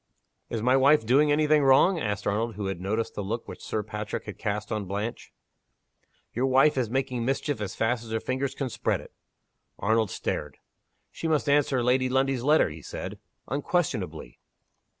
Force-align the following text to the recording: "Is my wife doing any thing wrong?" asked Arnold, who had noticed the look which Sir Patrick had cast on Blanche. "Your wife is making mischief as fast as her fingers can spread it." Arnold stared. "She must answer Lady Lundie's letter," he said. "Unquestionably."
"Is 0.49 0.63
my 0.63 0.75
wife 0.75 1.05
doing 1.05 1.31
any 1.31 1.45
thing 1.45 1.61
wrong?" 1.61 1.99
asked 1.99 2.25
Arnold, 2.25 2.55
who 2.55 2.65
had 2.65 2.81
noticed 2.81 3.13
the 3.13 3.21
look 3.21 3.47
which 3.47 3.61
Sir 3.63 3.83
Patrick 3.83 4.23
had 4.25 4.39
cast 4.39 4.71
on 4.71 4.85
Blanche. 4.85 5.31
"Your 6.33 6.47
wife 6.47 6.75
is 6.75 6.89
making 6.89 7.23
mischief 7.23 7.61
as 7.61 7.75
fast 7.75 8.03
as 8.03 8.09
her 8.09 8.19
fingers 8.19 8.55
can 8.55 8.69
spread 8.71 8.99
it." 8.99 9.13
Arnold 9.77 10.09
stared. 10.09 10.57
"She 11.11 11.27
must 11.27 11.47
answer 11.47 11.83
Lady 11.83 12.09
Lundie's 12.09 12.41
letter," 12.41 12.71
he 12.71 12.81
said. 12.81 13.19
"Unquestionably." 13.47 14.39